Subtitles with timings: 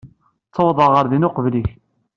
[0.47, 1.69] Ttawḍeɣ ɣer din uqbel-im.